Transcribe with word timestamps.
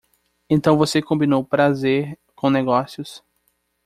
Então 0.49 0.79
você 0.79 0.99
combinou 0.99 1.45
prazer 1.45 2.17
com 2.35 2.49
negócios! 2.49 3.23